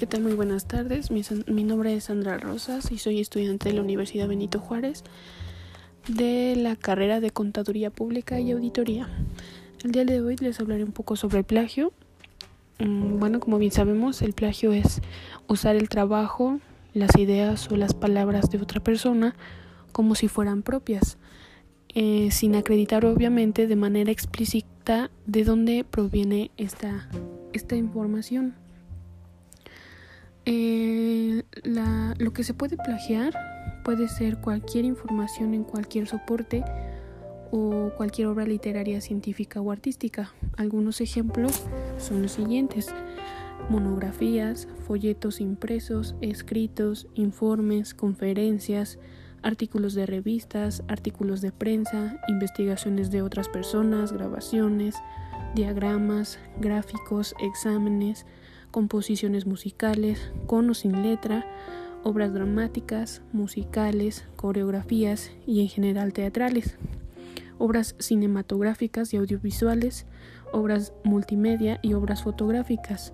[0.00, 0.22] ¿qué tal?
[0.22, 1.10] Muy buenas tardes.
[1.10, 5.04] Mi, mi, nombre es Sandra Rosas y soy estudiante de la Universidad Benito Juárez
[6.08, 9.10] de la carrera de Contaduría Pública y Auditoría.
[9.84, 11.92] El día de hoy les hablaré un poco sobre el plagio.
[12.78, 15.02] Mm, bueno, como bien sabemos, el plagio es
[15.48, 16.60] usar el trabajo,
[16.94, 19.36] las ideas o las palabras de otra persona
[19.92, 21.18] como si fueran propias,
[21.90, 27.10] eh, sin acreditar obviamente de manera explícita de dónde proviene esta,
[27.52, 28.54] esta información.
[30.52, 31.44] Eh,
[32.18, 33.32] lo que se puede plagiar
[33.84, 36.64] puede ser cualquier información en cualquier soporte
[37.52, 40.34] o cualquier obra literaria, científica o artística.
[40.56, 41.62] Algunos ejemplos
[41.98, 42.92] son los siguientes.
[43.68, 48.98] Monografías, folletos impresos, escritos, informes, conferencias,
[49.42, 54.96] artículos de revistas, artículos de prensa, investigaciones de otras personas, grabaciones,
[55.54, 58.26] diagramas, gráficos, exámenes,
[58.70, 61.46] composiciones musicales, con o sin letra,
[62.02, 66.76] obras dramáticas, musicales, coreografías y en general teatrales,
[67.58, 70.06] obras cinematográficas y audiovisuales,
[70.52, 73.12] obras multimedia y obras fotográficas.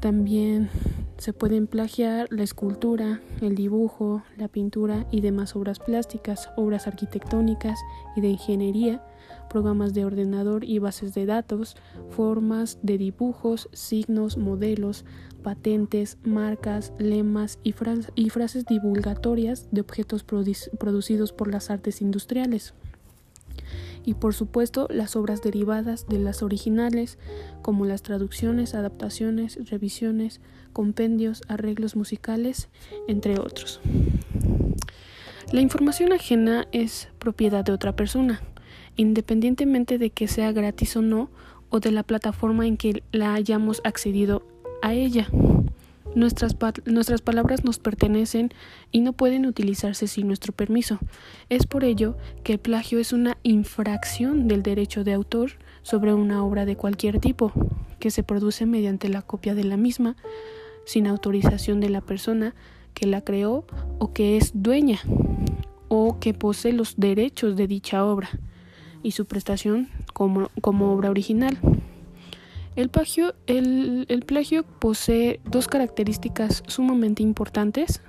[0.00, 0.70] También
[1.18, 7.78] se pueden plagiar la escultura, el dibujo, la pintura y demás obras plásticas, obras arquitectónicas
[8.16, 9.02] y de ingeniería,
[9.50, 11.76] programas de ordenador y bases de datos,
[12.10, 15.04] formas de dibujos, signos, modelos,
[15.42, 22.74] patentes, marcas, lemas y, frases divulgatorias de objetos producidos por las artes industriales.
[24.04, 27.18] Y por supuesto las obras derivadas de las originales,
[27.62, 30.40] como las traducciones, adaptaciones, revisiones,
[30.72, 32.68] compendios, arreglos musicales,
[33.06, 33.80] entre otros.
[35.52, 38.40] La información ajena es propiedad de otra persona
[38.98, 41.30] independientemente de que sea gratis o no,
[41.70, 44.42] o de la plataforma en que la hayamos accedido
[44.82, 45.28] a ella.
[46.14, 48.52] Nuestras, palabras nos pertenecen
[48.90, 50.98] y no pueden utilizarse sin nuestro permiso.
[51.48, 55.52] Es por ello que el plagio es una infracción del derecho de autor
[55.82, 57.52] sobre una obra de cualquier tipo,
[57.98, 60.16] que se produce mediante la copia de la misma,
[60.84, 62.54] sin autorización de la persona
[62.94, 63.66] que la creó
[63.98, 65.00] o que es dueña
[65.88, 68.28] o que posee los derechos de dicha obra
[69.02, 71.58] y su prestación como obra original.
[72.78, 78.02] El plagio, el, plagio posee dos características sumamente importantes.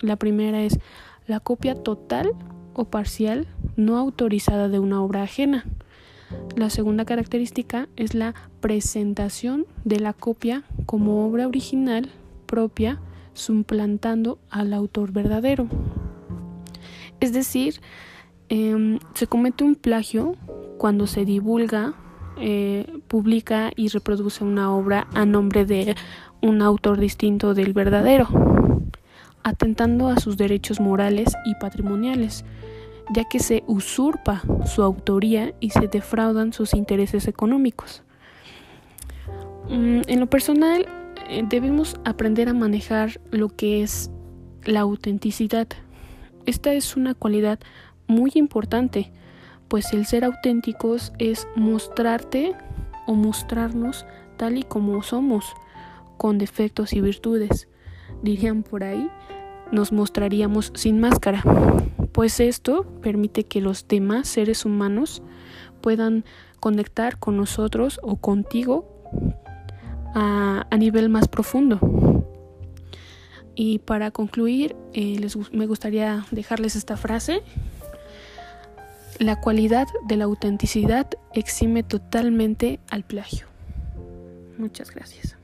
[0.00, 0.78] La primera es
[1.26, 2.32] la copia total
[2.74, 5.64] o parcial no autorizada de una obra ajena.
[6.54, 12.10] La segunda característica es la presentación de la copia como obra original
[12.44, 13.00] propia,
[13.32, 15.66] suplantando al autor verdadero.
[17.20, 17.80] Es decir,
[18.52, 20.34] Em, se comete un plagio
[20.76, 21.94] cuando se divulga,
[22.36, 25.96] eh, publica y reproduce una obra a nombre de
[26.40, 28.28] un autor distinto del verdadero,
[29.42, 32.44] atentando a sus derechos morales y patrimoniales,
[33.12, 38.04] ya que se usurpa su autoría y se defraudan sus intereses económicos.
[39.68, 40.86] Mm, en lo personal,
[41.28, 44.08] eh, debemos aprender a manejar lo que es
[44.62, 45.66] la autenticidad.
[46.46, 47.58] Esta es una cualidad
[48.06, 49.10] muy importante,
[49.66, 52.54] pues el ser auténticos es mostrarte
[53.10, 54.06] o mostrarnos
[54.36, 55.56] tal y como somos,
[56.16, 57.66] con defectos y virtudes.
[58.22, 59.10] Dirían por ahí,
[59.72, 61.42] nos mostraríamos sin máscara,
[62.12, 65.24] pues esto permite que los demás seres humanos
[65.80, 66.24] puedan
[66.60, 68.86] conectar con nosotros o contigo
[70.14, 71.80] a, nivel más profundo.
[73.56, 77.42] Y para concluir, eh, me gustaría dejarles esta frase
[79.20, 83.46] la cualidad de la autenticidad exime totalmente al plagio.
[84.56, 85.36] Muchas gracias.